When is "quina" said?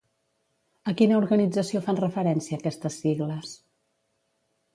1.01-1.19